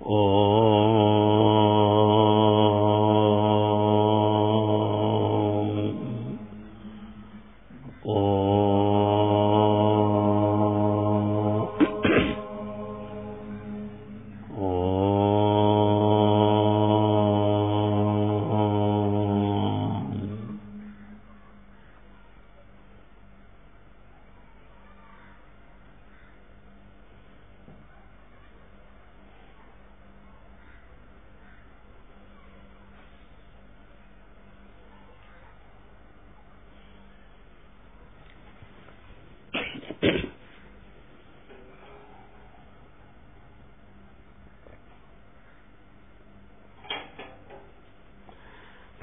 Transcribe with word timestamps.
哦 0.00 0.47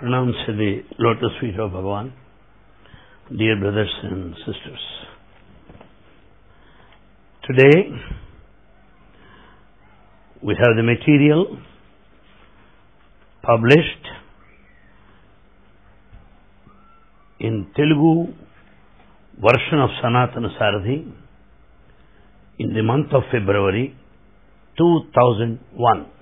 Pranams 0.05 0.33
the 0.45 0.81
lotus 0.99 1.31
feet 1.41 1.59
of 1.59 1.71
Bhagavan, 1.71 2.11
dear 3.35 3.59
brothers 3.59 3.89
and 4.03 4.35
sisters. 4.35 4.79
Today, 7.47 7.89
we 10.43 10.53
have 10.59 10.75
the 10.75 10.83
material 10.83 11.57
published 13.41 14.05
in 17.39 17.65
Telugu 17.75 18.31
version 19.41 19.79
of 19.79 19.89
Sanatana 20.03 20.55
Sarathi 20.61 21.11
in 22.59 22.73
the 22.75 22.83
month 22.83 23.11
of 23.11 23.23
February 23.31 23.95
2001. 24.77 26.14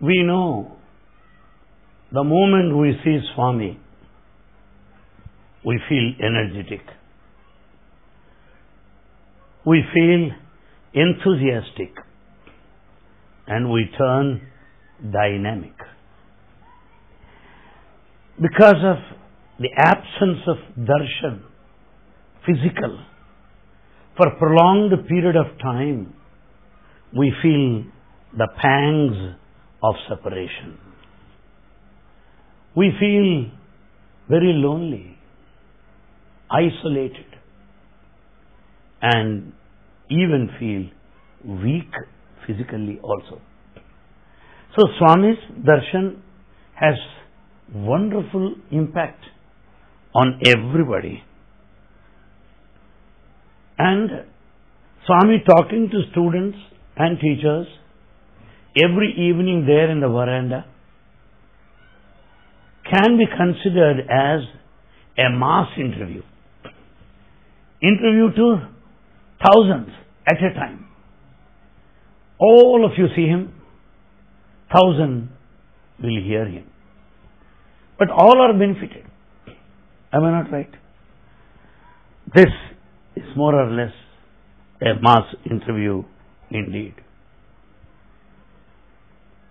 We 0.00 0.22
know 0.22 0.76
the 2.12 2.24
moment 2.24 2.76
we 2.76 2.92
see 3.04 3.20
Swami, 3.34 3.78
we 5.64 5.80
feel 5.88 6.26
energetic. 6.26 6.80
We 9.66 9.82
feel 9.92 10.30
enthusiastic 10.94 11.94
and 13.46 13.70
we 13.70 13.90
turn 13.96 14.48
dynamic. 15.12 15.74
Because 18.40 18.82
of 18.82 18.96
the 19.58 19.68
absence 19.76 20.40
of 20.46 20.56
darshan, 20.78 21.42
physical, 22.46 23.04
for 24.16 24.30
prolonged 24.38 24.92
period 25.06 25.36
of 25.36 25.58
time, 25.58 26.14
we 27.16 27.32
feel 27.42 27.84
the 28.36 28.48
pangs 28.62 29.36
of 29.82 29.94
separation. 30.08 30.78
We 32.76 32.92
feel 33.00 33.50
very 34.28 34.52
lonely, 34.52 35.16
isolated, 36.50 37.26
and 39.02 39.52
even 40.10 40.50
feel 40.58 41.56
weak 41.62 41.90
physically 42.46 43.00
also. 43.02 43.40
So 44.76 44.86
Swami's 44.98 45.38
darshan 45.66 46.20
has 46.74 46.94
wonderful 47.74 48.54
impact 48.70 49.24
on 50.14 50.40
everybody. 50.46 51.22
And 53.78 54.10
Swami 55.06 55.42
talking 55.48 55.88
to 55.90 56.10
students 56.12 56.58
and 56.96 57.18
teachers 57.18 57.66
every 58.76 59.12
evening 59.12 59.64
there 59.66 59.90
in 59.90 60.00
the 60.00 60.08
veranda 60.08 60.64
can 62.90 63.18
be 63.18 63.26
considered 63.26 64.00
as 64.00 64.40
a 65.18 65.30
mass 65.30 65.68
interview. 65.76 66.22
Interview 67.82 68.34
to 68.34 68.68
thousands 69.44 69.90
at 70.26 70.36
a 70.36 70.54
time. 70.54 70.86
All 72.38 72.84
of 72.84 72.92
you 72.96 73.06
see 73.14 73.26
him, 73.26 73.54
thousand 74.72 75.30
will 76.02 76.22
hear 76.22 76.46
him. 76.46 76.66
But 77.98 78.10
all 78.10 78.40
are 78.40 78.52
benefited. 78.52 79.04
Am 80.12 80.24
I 80.24 80.42
not 80.42 80.50
right? 80.50 80.70
This 82.34 82.50
is 83.16 83.24
more 83.36 83.54
or 83.54 83.70
less 83.70 83.92
a 84.80 85.00
mass 85.00 85.34
interview 85.50 86.02
indeed. 86.50 86.94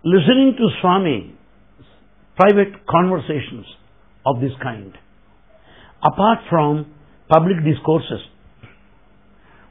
Listening 0.04 0.56
to 0.58 0.70
Swami 0.82 1.36
private 2.38 2.88
conversations 2.90 3.66
of 4.26 4.40
this 4.40 4.52
kind, 4.64 4.98
apart 6.02 6.40
from 6.50 6.86
public 7.28 7.58
discourses, 7.66 8.22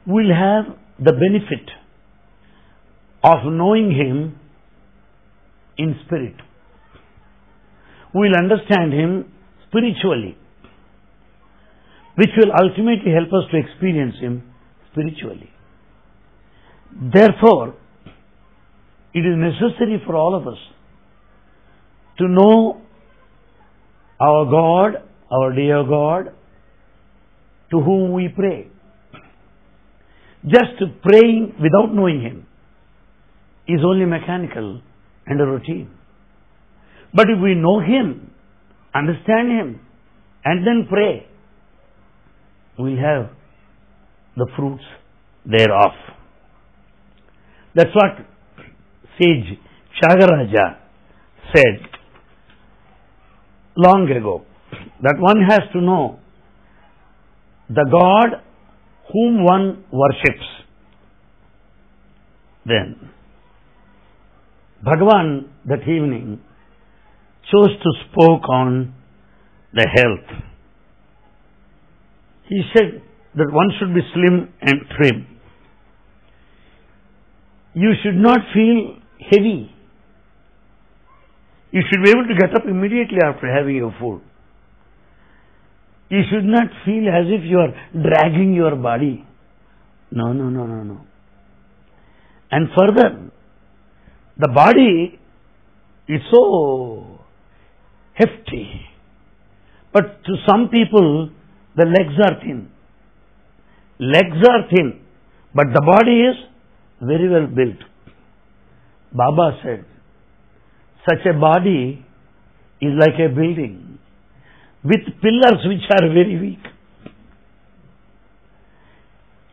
will 0.05 0.29
have 0.31 0.77
the 0.99 1.13
benefit 1.13 1.67
of 3.23 3.51
knowing 3.51 3.89
him 3.89 4.39
in 5.79 5.95
spirit. 6.05 6.35
We'll 8.13 8.35
understand 8.35 8.93
him 8.93 9.31
spiritually, 9.67 10.37
which 12.17 12.29
will 12.37 12.51
ultimately 12.61 13.11
help 13.11 13.29
us 13.29 13.49
to 13.51 13.57
experience 13.57 14.15
him 14.21 14.43
spiritually. 14.91 15.49
Therefore, 16.91 17.73
it 19.13 19.19
is 19.19 19.35
necessary 19.37 20.01
for 20.05 20.15
all 20.15 20.35
of 20.35 20.47
us 20.47 20.57
to 22.19 22.27
know 22.27 22.81
our 24.19 24.45
God, 24.45 25.03
our 25.31 25.53
dear 25.53 25.83
God, 25.83 26.33
to 27.71 27.79
whom 27.79 28.13
we 28.13 28.27
pray. 28.27 28.67
Just 30.45 30.81
praying 31.01 31.55
without 31.61 31.93
knowing 31.93 32.21
Him 32.21 32.47
is 33.67 33.79
only 33.85 34.05
mechanical 34.05 34.81
and 35.25 35.41
a 35.41 35.45
routine. 35.45 35.91
But 37.13 37.27
if 37.29 37.41
we 37.41 37.55
know 37.55 37.79
Him, 37.79 38.31
understand 38.93 39.49
Him, 39.49 39.81
and 40.43 40.65
then 40.65 40.87
pray, 40.89 41.27
we'll 42.77 42.97
have 42.97 43.31
the 44.35 44.47
fruits 44.55 44.83
thereof. 45.45 45.91
That's 47.75 47.93
what 47.93 48.25
sage 49.19 49.59
Tyagaraja 50.01 50.77
said 51.53 51.87
long 53.75 54.09
ago 54.09 54.45
that 55.01 55.15
one 55.19 55.41
has 55.47 55.61
to 55.73 55.81
know 55.81 56.19
the 57.69 57.85
God 57.91 58.41
whom 59.11 59.43
one 59.43 59.83
worships. 59.91 60.45
Then, 62.65 63.09
Bhagavan 64.85 65.47
that 65.65 65.81
evening 65.81 66.39
chose 67.51 67.69
to 67.83 67.89
spoke 68.05 68.47
on 68.49 68.93
the 69.73 69.87
health. 69.95 70.41
He 72.47 72.61
said 72.73 73.01
that 73.35 73.51
one 73.51 73.69
should 73.79 73.93
be 73.93 74.01
slim 74.13 74.53
and 74.61 74.79
trim. 74.97 75.27
You 77.73 77.91
should 78.03 78.15
not 78.15 78.39
feel 78.53 78.98
heavy. 79.19 79.71
You 81.71 81.81
should 81.87 82.03
be 82.03 82.09
able 82.09 82.27
to 82.27 82.35
get 82.39 82.55
up 82.55 82.67
immediately 82.67 83.19
after 83.23 83.47
having 83.53 83.75
your 83.75 83.93
food. 83.99 84.21
You 86.09 86.21
should 86.31 86.45
not 86.45 86.67
feel 86.85 87.07
as 87.07 87.27
if 87.27 87.43
you 87.45 87.59
are 87.59 87.73
dragging 87.93 88.53
your 88.53 88.75
body. 88.75 89.25
No, 90.11 90.33
no, 90.33 90.49
no, 90.49 90.65
no, 90.65 90.83
no. 90.83 91.01
And 92.51 92.69
further, 92.75 93.29
the 94.37 94.47
body 94.47 95.19
is 96.07 96.21
so 96.31 97.19
hefty. 98.13 98.81
But 99.93 100.23
to 100.23 100.35
some 100.47 100.69
people, 100.69 101.29
the 101.75 101.85
legs 101.85 102.15
are 102.25 102.39
thin. 102.41 102.71
Legs 103.99 104.37
are 104.49 104.67
thin, 104.73 105.01
but 105.53 105.67
the 105.73 105.81
body 105.81 106.21
is 106.21 106.35
very 107.01 107.29
well 107.29 107.47
built. 107.47 107.77
Baba 109.13 109.59
said, 109.63 109.85
such 111.09 111.25
a 111.25 111.39
body 111.39 112.05
is 112.81 112.91
like 112.99 113.19
a 113.19 113.33
building. 113.33 113.89
with 114.83 115.01
pillars 115.21 115.65
which 115.65 115.83
are 115.91 116.07
very 116.07 116.39
weak. 116.39 116.63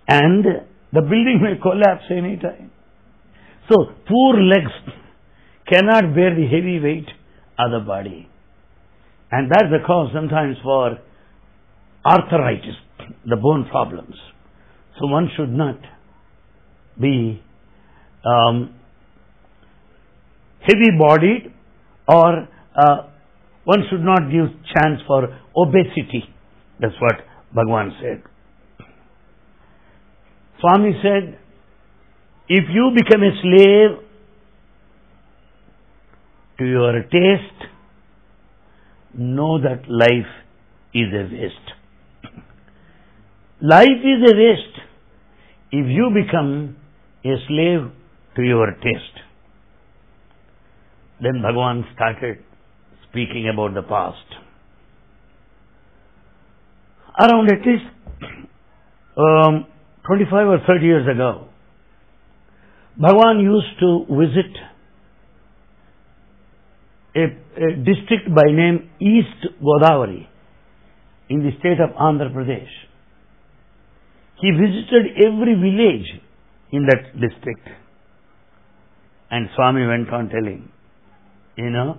And 0.09 0.45
the 0.93 1.01
building 1.01 1.41
may 1.43 1.61
collapse 1.61 2.05
any 2.11 2.37
time. 2.37 2.71
So, 3.69 3.87
poor 4.09 4.41
legs 4.41 4.71
cannot 5.69 6.15
bear 6.15 6.35
the 6.35 6.47
heavy 6.47 6.79
weight 6.79 7.09
of 7.59 7.73
the 7.73 7.85
body. 7.85 8.29
And 9.33 9.51
that's 9.51 9.71
the 9.71 9.85
cause 9.85 10.11
sometimes 10.15 10.57
for 10.63 10.99
arthritis, 12.05 12.77
the 13.29 13.37
bone 13.37 13.67
problems. 13.69 14.15
So 15.01 15.09
one 15.09 15.29
should 15.37 15.51
not 15.51 15.81
be 17.01 17.43
um, 18.25 18.75
heavy 20.67 20.91
bodied 20.99 21.53
or 22.09 22.49
uh, 22.77 23.09
one 23.65 23.83
should 23.91 24.03
not 24.03 24.31
give 24.31 24.47
chance 24.75 25.01
for 25.07 25.25
obesity. 25.57 26.25
That's 26.81 26.95
what 27.01 27.17
Bhagwan 27.55 27.93
said. 28.01 28.23
Swami 30.61 30.93
said, 31.03 31.39
if 32.49 32.65
you 32.71 32.93
become 32.95 33.23
a 33.23 33.33
slave 33.43 33.99
to 36.59 36.65
your 36.65 37.03
taste, 37.03 37.71
know 39.15 39.61
that 39.61 39.89
life 39.89 40.33
is 40.95 41.13
a 41.13 41.25
waste. 41.33 41.73
Life 43.61 44.03
is 44.05 44.33
a 44.33 44.37
waste 44.37 44.81
if 45.73 45.87
you 45.89 46.11
become 46.15 46.77
a 47.25 47.35
slave 47.49 47.91
to 48.37 48.43
your 48.43 48.71
taste. 48.83 49.26
Then 51.21 51.43
Bhagavan 51.43 51.83
started 51.95 52.39
speaking 53.09 53.51
about 53.53 53.75
the 53.75 53.83
past. 53.83 54.27
Around 57.19 57.51
at 57.51 57.67
least 57.67 57.85
um, 59.17 59.67
25 60.07 60.47
or 60.47 60.59
30 60.67 60.85
years 60.85 61.09
ago, 61.09 61.49
Bhagavan 63.01 63.43
used 63.43 63.81
to 63.81 64.05
visit 64.11 64.53
a, 67.15 67.25
a 67.63 67.77
district 67.77 68.35
by 68.35 68.45
name 68.51 68.91
East 69.01 69.55
Godavari 69.63 70.27
in 71.31 71.41
the 71.41 71.51
state 71.59 71.81
of 71.81 71.97
Andhra 71.97 72.33
Pradesh. 72.33 72.69
He 74.41 74.51
visited 74.51 75.25
every 75.27 75.55
village 75.55 76.21
in 76.73 76.87
that 76.87 77.13
district. 77.19 77.69
And 79.31 79.49
Swami 79.57 79.87
went 79.87 80.11
on 80.11 80.29
telling, 80.29 80.71
you 81.57 81.71
know, 81.71 81.99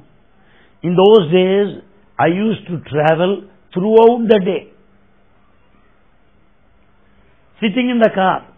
in 0.84 0.96
those 0.96 1.32
days 1.32 1.84
I 2.20 2.28
used 2.28 2.68
to 2.68 2.80
travel 2.90 3.44
throughout 3.74 4.28
the 4.28 4.40
day. 4.44 4.74
Sitting 7.62 7.90
in 7.90 8.00
the 8.00 8.10
car. 8.14 8.54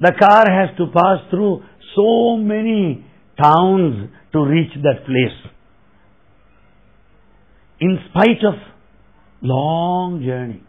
The 0.00 0.12
car 0.18 0.44
has 0.50 0.76
to 0.78 0.86
pass 0.86 1.30
through 1.30 1.62
so 1.94 2.36
many 2.36 3.04
towns 3.40 4.10
to 4.32 4.44
reach 4.44 4.72
that 4.82 5.04
place. 5.04 5.52
In 7.80 7.98
spite 8.10 8.44
of 8.46 8.54
long 9.42 10.22
journey. 10.24 10.62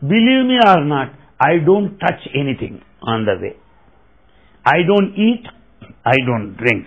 Believe 0.00 0.46
me 0.46 0.58
or 0.64 0.84
not, 0.84 1.12
I 1.40 1.58
don't 1.64 1.98
touch 1.98 2.20
anything 2.34 2.82
on 3.02 3.24
the 3.24 3.34
way. 3.40 3.56
I 4.64 4.82
don't 4.86 5.14
eat, 5.16 5.44
I 6.04 6.16
don't 6.26 6.56
drink. 6.56 6.86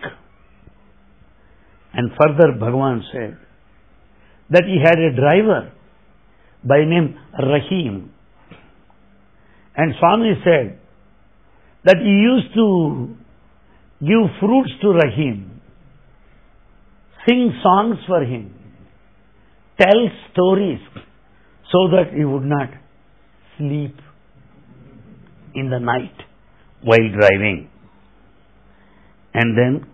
And 1.93 2.11
further 2.11 2.53
Bhagavan 2.59 3.01
said 3.11 3.37
that 4.51 4.63
he 4.65 4.77
had 4.83 4.99
a 4.99 5.15
driver 5.15 5.71
by 6.63 6.85
name 6.85 7.17
Rahim. 7.37 8.11
And 9.75 9.93
Swami 9.99 10.33
said 10.43 10.79
that 11.85 11.97
he 11.97 12.09
used 12.09 12.53
to 12.55 13.15
give 14.01 14.39
fruits 14.39 14.71
to 14.81 14.89
Rahim, 14.89 15.61
sing 17.27 17.53
songs 17.63 17.97
for 18.07 18.23
him, 18.23 18.53
tell 19.79 20.07
stories 20.31 20.79
so 21.71 21.87
that 21.91 22.13
he 22.15 22.25
would 22.25 22.43
not 22.43 22.69
sleep 23.57 23.95
in 25.55 25.69
the 25.69 25.79
night 25.79 26.15
while 26.81 27.09
driving. 27.19 27.69
And 29.33 29.57
then 29.57 29.87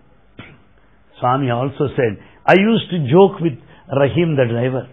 Swami 1.20 1.50
also 1.50 1.88
said, 1.96 2.18
I 2.44 2.54
used 2.54 2.90
to 2.90 2.98
joke 3.10 3.40
with 3.40 3.54
Rahim 3.90 4.36
the 4.36 4.46
driver. 4.50 4.88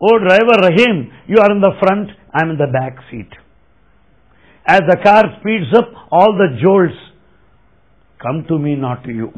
Oh 0.00 0.18
driver 0.18 0.68
Rahim, 0.68 1.10
you 1.26 1.36
are 1.38 1.50
in 1.50 1.60
the 1.60 1.72
front, 1.80 2.10
I 2.32 2.42
am 2.42 2.50
in 2.50 2.58
the 2.58 2.70
back 2.72 2.96
seat. 3.10 3.30
As 4.66 4.80
the 4.88 4.96
car 5.02 5.24
speeds 5.40 5.76
up, 5.76 5.90
all 6.10 6.32
the 6.32 6.58
jolts 6.62 6.94
come 8.22 8.44
to 8.48 8.58
me, 8.58 8.76
not 8.76 9.04
to 9.04 9.10
you. 9.10 9.32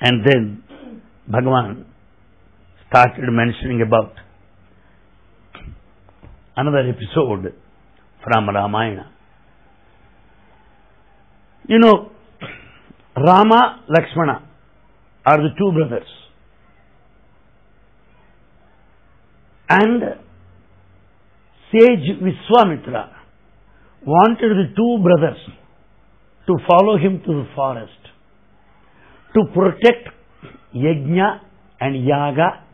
And 0.00 0.26
then 0.26 0.62
Bhagavan 1.30 1.84
started 2.88 3.24
mentioning 3.30 3.82
about 3.86 4.12
another 6.56 6.88
episode 6.88 7.54
from 8.22 8.48
Ramayana. 8.48 9.10
You 11.66 11.78
know, 11.78 12.10
Rama, 13.16 13.84
Lakshmana 13.88 14.42
are 15.24 15.38
the 15.38 15.50
two 15.56 15.72
brothers. 15.72 16.08
And 19.68 20.02
sage 21.72 22.18
Viswamitra 22.20 23.10
wanted 24.04 24.50
the 24.50 24.74
two 24.76 25.02
brothers 25.02 25.40
to 26.46 26.56
follow 26.68 26.98
him 26.98 27.22
to 27.24 27.32
the 27.32 27.48
forest 27.54 27.92
to 29.34 29.44
protect 29.54 30.08
yajna 30.74 31.40
and 31.80 32.04
yaga 32.04 32.64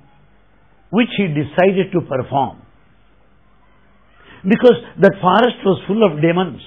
which 0.90 1.08
he 1.16 1.28
decided 1.28 1.92
to 1.92 2.00
perform 2.00 2.62
because 4.42 4.74
that 5.00 5.12
forest 5.20 5.56
was 5.64 5.80
full 5.86 6.02
of 6.04 6.20
demons 6.20 6.60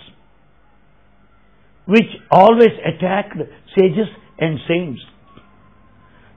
which 1.85 2.09
always 2.31 2.71
attacked 2.85 3.37
sages 3.77 4.07
and 4.39 4.59
saints. 4.67 5.01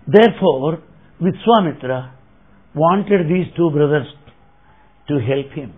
Therefore, 0.07 0.83
Vishwamitra 1.21 2.13
wanted 2.75 3.27
these 3.29 3.47
two 3.57 3.71
brothers 3.71 4.07
to 5.09 5.15
help 5.15 5.53
him. 5.53 5.75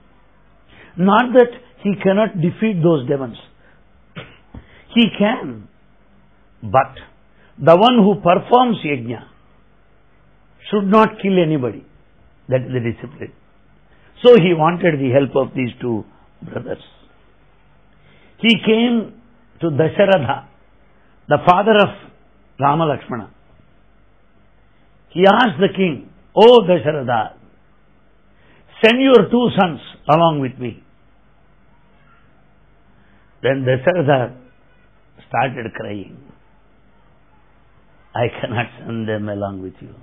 Not 0.97 1.33
that 1.35 1.53
he 1.83 1.93
cannot 2.03 2.35
defeat 2.41 2.83
those 2.83 3.07
demons. 3.07 3.37
He 4.95 5.07
can. 5.19 5.69
But 6.63 6.95
the 7.59 7.77
one 7.77 7.99
who 8.03 8.17
performs 8.21 8.79
yajna 8.85 9.29
should 10.71 10.89
not 10.91 11.21
kill 11.23 11.43
anybody. 11.43 11.85
That 12.49 12.63
is 12.63 12.73
the 12.73 12.81
discipline. 12.81 13.33
So 14.25 14.35
he 14.35 14.55
wanted 14.55 14.99
the 14.99 15.11
help 15.13 15.37
of 15.37 15.55
these 15.55 15.71
two 15.81 16.05
brothers. 16.43 16.83
He 18.41 18.57
came 18.67 19.18
to 19.61 19.67
Dasharatha, 19.67 20.47
the 21.29 21.38
father 21.47 21.73
of 21.73 21.88
Rama 22.61 22.87
Lakshmana. 22.87 23.31
He 25.11 25.25
asked 25.27 25.61
the 25.61 25.69
king, 25.75 26.11
O 26.35 26.62
Dasharatha, 26.62 27.35
send 28.85 29.00
your 29.00 29.29
two 29.31 29.49
sons 29.59 29.81
along 30.09 30.41
with 30.41 30.59
me. 30.59 30.83
Then 33.43 33.65
Dasharatha 33.65 34.37
started 35.29 35.73
crying. 35.75 36.19
I 38.15 38.27
cannot 38.41 38.67
send 38.79 39.09
them 39.09 39.29
along 39.29 39.62
with 39.62 39.75
you. 39.81 39.95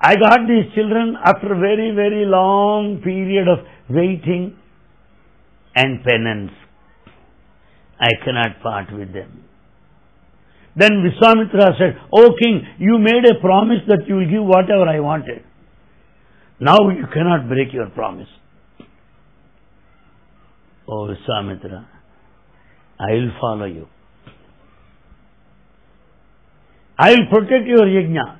I 0.00 0.16
got 0.16 0.40
these 0.48 0.72
children 0.74 1.14
after 1.22 1.52
a 1.52 1.58
very, 1.58 1.92
very 1.94 2.24
long 2.24 3.02
period 3.04 3.46
of 3.48 3.58
waiting 3.90 4.56
and 5.76 6.02
penance. 6.02 6.52
I 8.00 8.08
cannot 8.24 8.62
part 8.62 8.86
with 8.92 9.12
them. 9.12 9.44
Then 10.74 11.04
Vishwamitra 11.04 11.78
said, 11.78 11.98
O 12.12 12.32
king, 12.40 12.62
you 12.78 12.98
made 12.98 13.24
a 13.30 13.38
promise 13.40 13.80
that 13.88 14.04
you 14.06 14.14
will 14.16 14.30
give 14.30 14.42
whatever 14.44 14.88
I 14.88 15.00
wanted. 15.00 15.44
Now 16.58 16.78
you 16.88 17.04
cannot 17.12 17.48
break 17.48 17.72
your 17.72 17.90
promise. 17.90 18.28
Oh 20.88 21.08
Vishwamitra, 21.08 21.86
I 22.98 23.12
will 23.12 23.32
follow 23.40 23.66
you. 23.66 23.88
I 26.98 27.10
will 27.12 27.26
protect 27.30 27.66
your 27.66 27.84
yajna. 27.84 28.38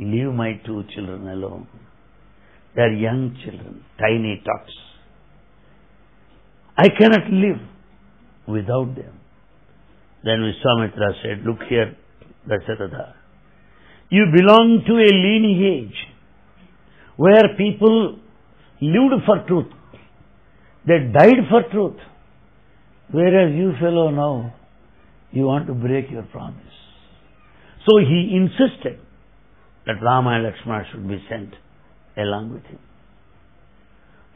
Leave 0.00 0.34
my 0.34 0.60
two 0.66 0.84
children 0.94 1.28
alone. 1.28 1.68
They 2.74 2.82
are 2.82 2.92
young 2.92 3.36
children, 3.44 3.84
tiny 3.98 4.42
tots. 4.44 4.72
I 6.76 6.88
cannot 6.98 7.30
live 7.30 7.71
without 8.46 8.94
them. 8.94 9.20
Then 10.24 10.38
Vishwamitra 10.40 11.12
said, 11.22 11.44
Look 11.44 11.58
here, 11.68 11.96
Dasharatha. 12.48 13.14
You 14.10 14.26
belong 14.34 14.82
to 14.86 14.92
a 14.92 15.10
lineage 15.26 15.96
where 17.16 17.56
people 17.56 18.18
lived 18.80 19.24
for 19.26 19.44
truth. 19.46 19.72
They 20.86 21.10
died 21.12 21.48
for 21.48 21.62
truth. 21.70 22.00
Whereas 23.10 23.52
you 23.54 23.72
fellow 23.80 24.10
now, 24.10 24.54
you 25.30 25.44
want 25.44 25.66
to 25.66 25.74
break 25.74 26.10
your 26.10 26.22
promise. 26.22 26.56
So 27.88 27.98
he 27.98 28.36
insisted 28.36 29.00
that 29.86 29.94
Rama 30.02 30.30
and 30.30 30.44
Lakshmana 30.44 30.84
should 30.90 31.08
be 31.08 31.22
sent 31.28 31.54
along 32.16 32.52
with 32.52 32.64
him. 32.64 32.78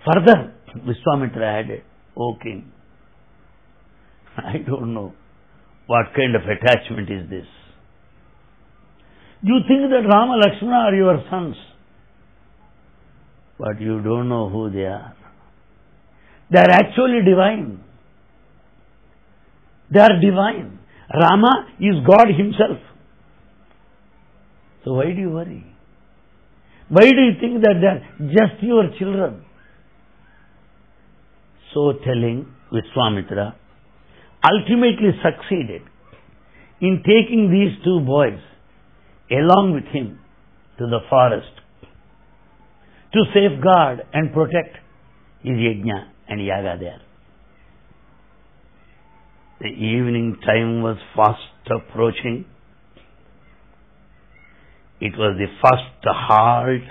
Further, 0.04 0.54
Vishwamitra 0.76 1.64
added, 1.64 1.82
O 2.16 2.36
king, 2.42 2.72
I 4.44 4.58
don't 4.58 4.94
know 4.94 5.12
what 5.86 6.06
kind 6.14 6.34
of 6.34 6.42
attachment 6.42 7.10
is 7.10 7.30
this. 7.30 7.46
You 9.42 9.60
think 9.68 9.90
that 9.90 10.08
Rama 10.08 10.36
Lakshmana 10.36 10.76
are 10.76 10.94
your 10.94 11.24
sons, 11.30 11.56
but 13.58 13.80
you 13.80 14.02
don't 14.02 14.28
know 14.28 14.48
who 14.48 14.70
they 14.70 14.84
are. 14.84 15.14
They 16.50 16.58
are 16.60 16.70
actually 16.70 17.22
divine. 17.24 17.84
They 19.92 20.00
are 20.00 20.20
divine. 20.20 20.78
Rama 21.14 21.68
is 21.78 21.94
God 22.06 22.26
Himself. 22.36 22.78
So 24.84 24.94
why 24.94 25.12
do 25.12 25.20
you 25.20 25.30
worry? 25.30 25.64
Why 26.88 27.02
do 27.02 27.20
you 27.20 27.32
think 27.40 27.62
that 27.62 27.74
they 27.80 27.86
are 27.86 28.28
just 28.28 28.62
your 28.62 28.84
children? 28.98 29.44
So 31.74 31.92
telling 32.04 32.46
Vishwamitra 32.72 33.54
ultimately 34.52 35.10
succeeded 35.22 35.82
in 36.80 37.02
taking 37.04 37.50
these 37.50 37.82
two 37.84 38.00
boys 38.00 38.38
along 39.30 39.72
with 39.74 39.84
him 39.92 40.18
to 40.78 40.86
the 40.86 41.00
forest 41.08 41.50
to 43.12 43.20
safeguard 43.32 44.02
and 44.12 44.32
protect 44.32 44.76
his 45.42 45.54
yajna 45.54 46.08
and 46.28 46.44
yaga 46.44 46.76
there. 46.78 47.00
The 49.60 49.68
evening 49.68 50.36
time 50.44 50.82
was 50.82 50.98
fast 51.14 51.70
approaching. 51.70 52.44
It 55.00 55.12
was 55.16 55.38
the 55.38 55.46
first 55.62 56.04
halt, 56.04 56.82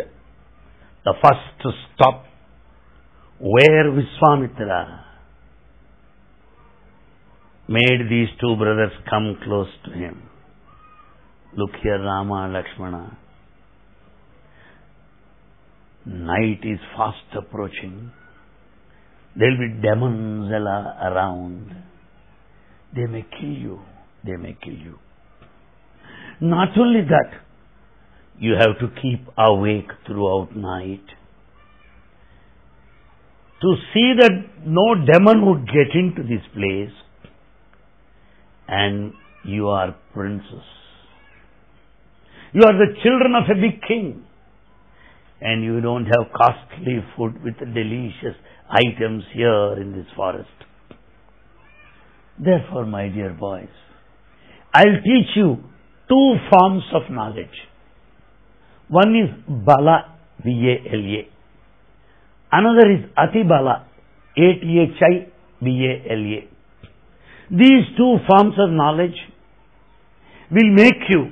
the 1.04 1.14
first 1.22 1.76
stop 1.94 2.26
where 3.40 3.92
Vishwamitra 3.92 5.05
made 7.68 8.10
these 8.10 8.30
two 8.40 8.56
brothers 8.56 8.92
come 9.10 9.38
close 9.44 9.70
to 9.86 9.92
him. 9.92 10.22
Look 11.58 11.72
here, 11.82 12.00
Rama, 12.00 12.50
Lakshmana. 12.54 13.18
Night 16.06 16.60
is 16.64 16.80
fast 16.96 17.38
approaching. 17.38 18.12
There 19.36 19.50
will 19.50 19.58
be 19.58 19.82
demons 19.82 20.52
around. 20.52 21.84
They 22.96 23.06
may 23.08 23.26
kill 23.40 23.50
you. 23.50 23.80
They 24.24 24.36
may 24.38 24.56
kill 24.64 24.74
you. 24.74 25.00
Not 26.42 26.70
only 26.78 27.02
that, 27.02 27.40
you 28.38 28.54
have 28.60 28.78
to 28.80 29.02
keep 29.02 29.26
awake 29.38 29.90
throughout 30.06 30.56
night 30.56 31.06
to 33.62 33.76
see 33.94 34.14
that 34.20 34.32
no 34.66 34.96
demon 34.96 35.46
would 35.46 35.66
get 35.66 35.96
into 35.96 36.22
this 36.22 36.46
place 36.54 36.94
and 38.68 39.14
you 39.44 39.68
are 39.68 39.96
princes. 40.14 40.64
You 42.54 42.62
are 42.64 42.74
the 42.74 42.96
children 43.04 43.36
of 43.36 43.44
a 43.50 43.56
big 43.56 43.82
king 43.88 44.26
and 45.42 45.64
you 45.64 45.82
don't 45.82 46.06
have 46.06 46.32
costly 46.36 47.04
food 47.16 47.44
with 47.44 47.60
delicious 47.60 48.36
items 48.70 49.24
here 49.34 49.74
in 49.82 49.92
this 49.96 50.08
forest. 50.16 50.50
Therefore, 52.40 52.86
my 52.86 53.10
dear 53.10 53.34
boys, 53.38 53.70
I'll 54.74 55.02
teach 55.04 55.36
you 55.36 55.58
two 56.10 56.36
forms 56.50 56.84
of 56.94 57.10
knowledge. 57.12 57.68
One 58.90 59.16
is 59.16 59.30
Bala, 59.48 60.16
B-A-L-A. 60.44 61.30
Another 62.52 62.92
is 62.92 63.06
Ati 63.18 63.44
Bala, 63.44 63.88
A-T-H-I-B-A-L-A. 64.38 65.36
These 67.52 67.96
two 67.98 68.18
forms 68.28 68.56
of 68.58 68.72
knowledge 68.72 69.16
will 70.52 70.72
make 70.74 71.10
you 71.10 71.32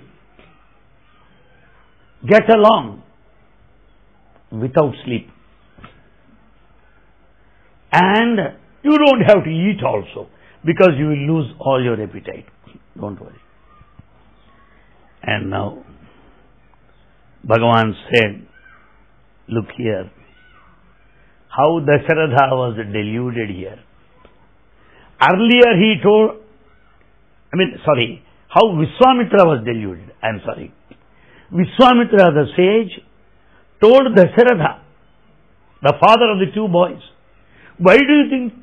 get 2.27 2.49
along 2.49 3.03
without 4.51 4.93
sleep. 5.05 5.27
And 7.91 8.39
you 8.83 8.97
don't 8.97 9.21
have 9.21 9.43
to 9.43 9.49
eat 9.49 9.83
also 9.85 10.29
because 10.65 10.91
you 10.97 11.07
will 11.07 11.35
lose 11.35 11.53
all 11.59 11.83
your 11.83 12.01
appetite. 12.01 12.45
Don't 12.99 13.19
worry. 13.19 13.39
And 15.23 15.49
now, 15.49 15.83
Bhagavan 17.47 17.93
said, 18.11 18.47
look 19.47 19.65
here, 19.77 20.11
how 21.49 21.79
Dasharatha 21.79 22.51
was 22.51 22.77
deluded 22.91 23.49
here. 23.55 23.79
Earlier 25.21 25.77
he 25.77 25.95
told, 26.03 26.41
I 27.53 27.55
mean, 27.55 27.77
sorry, 27.85 28.23
how 28.49 28.61
Vishwamitra 28.61 29.45
was 29.45 29.63
deluded. 29.65 30.11
I 30.21 30.29
am 30.29 30.41
sorry. 30.45 30.73
Vishwamitra, 31.51 32.33
the 32.33 32.45
sage, 32.57 33.01
told 33.81 34.15
Dasharatha, 34.15 34.79
the 35.81 35.93
father 35.99 36.31
of 36.31 36.39
the 36.39 36.47
two 36.53 36.67
boys, 36.67 37.01
why 37.77 37.97
do 37.97 38.13
you 38.13 38.29
think 38.29 38.53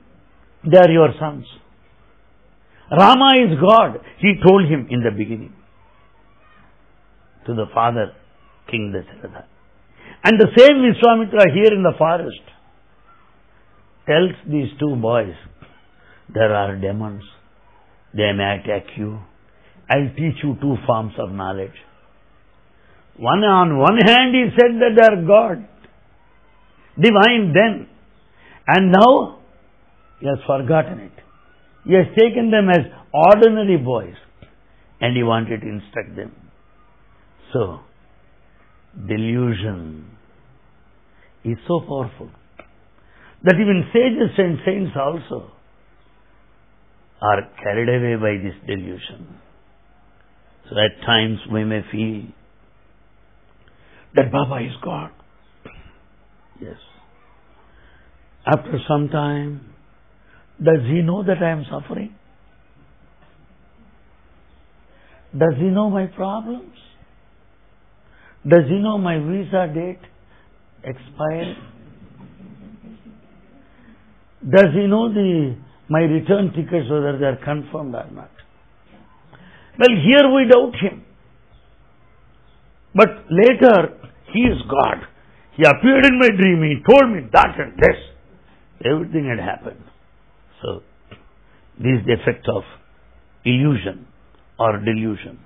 they 0.65 0.79
are 0.79 0.91
your 0.91 1.13
sons? 1.19 1.45
Rama 2.91 3.33
is 3.37 3.59
God, 3.61 4.01
he 4.19 4.35
told 4.47 4.65
him 4.65 4.89
in 4.91 5.03
the 5.03 5.11
beginning 5.17 5.53
to 7.47 7.55
the 7.55 7.67
father, 7.73 8.13
King 8.71 8.93
Dasharatha. 8.95 9.45
And 10.25 10.39
the 10.39 10.49
same 10.57 10.83
Vishwamitra 10.83 11.53
here 11.55 11.73
in 11.73 11.83
the 11.83 11.93
forest 11.97 12.43
tells 14.07 14.33
these 14.47 14.69
two 14.79 14.97
boys, 14.97 15.35
there 16.35 16.55
are 16.55 16.77
demons, 16.77 17.23
they 18.15 18.33
may 18.33 18.61
attack 18.61 18.87
you. 18.97 19.19
I'll 19.89 20.11
teach 20.17 20.43
you 20.43 20.57
two 20.61 20.77
forms 20.87 21.15
of 21.19 21.33
knowledge. 21.33 21.75
One 23.17 23.43
on 23.45 23.79
one 23.79 23.99
hand 23.99 24.35
he 24.35 24.49
said 24.59 24.81
that 24.81 24.95
they 24.97 25.03
are 25.03 25.23
God, 25.27 25.69
divine 26.97 27.53
then, 27.53 27.89
and 28.67 28.93
now 28.93 29.41
he 30.21 30.27
has 30.27 30.39
forgotten 30.47 31.01
it. 31.01 31.13
He 31.85 31.95
has 31.95 32.07
taken 32.17 32.51
them 32.51 32.69
as 32.69 32.87
ordinary 33.13 33.79
boys 33.79 34.15
and 35.01 35.17
he 35.17 35.23
wanted 35.23 35.63
to 35.63 35.69
instruct 35.69 36.15
them. 36.15 36.33
So, 37.53 37.81
delusion 39.09 40.11
is 41.45 41.57
so 41.67 41.81
powerful 41.81 42.31
that 43.43 43.55
even 43.55 43.89
sages 43.93 44.37
and 44.37 44.59
saints 44.65 44.93
also 44.95 45.51
are 47.21 47.43
carried 47.63 47.89
away 47.89 48.17
by 48.17 48.43
this 48.43 48.55
delusion. 48.67 49.39
So 50.69 50.77
at 50.77 51.05
times 51.05 51.39
we 51.53 51.65
may 51.65 51.81
feel 51.91 52.25
that 54.15 54.33
Baba 54.33 54.65
is 54.65 54.73
God. 54.83 55.11
Yes. 56.61 56.77
After 58.47 58.79
some 58.89 59.09
time, 59.09 59.75
does 60.63 60.83
he 60.87 61.03
know 61.03 61.23
that 61.23 61.43
I 61.43 61.51
am 61.51 61.65
suffering? 61.71 62.15
Does 65.37 65.55
he 65.59 65.65
know 65.65 65.91
my 65.91 66.07
problems? 66.07 66.75
Does 68.49 68.65
he 68.69 68.79
know 68.79 68.99
my 68.99 69.19
visa 69.19 69.71
date 69.73 70.01
expired? 70.83 71.57
Does 74.49 74.73
he 74.75 74.87
know 74.87 75.13
the 75.13 75.57
my 75.91 76.01
return 76.01 76.53
tickets 76.55 76.89
whether 76.89 77.19
they 77.19 77.27
are 77.27 77.41
confirmed 77.45 77.95
or 77.95 78.09
not? 78.13 78.31
Well, 79.79 79.95
here 80.07 80.33
we 80.33 80.47
doubt 80.49 80.75
him. 80.81 81.05
But 82.95 83.09
later, 83.29 83.99
he 84.33 84.41
is 84.41 84.63
God. 84.71 85.07
He 85.57 85.65
appeared 85.65 86.07
in 86.07 86.19
my 86.19 86.29
dream. 86.29 86.63
He 86.63 86.83
told 86.89 87.13
me 87.13 87.29
that 87.33 87.55
and 87.59 87.73
this. 87.77 87.99
Everything 88.85 89.27
had 89.29 89.45
happened. 89.45 89.83
So, 90.63 90.83
this 91.79 92.01
is 92.01 92.07
the 92.07 92.15
effect 92.15 92.47
of 92.49 92.63
illusion 93.45 94.07
or 94.59 94.79
delusion. 94.79 95.41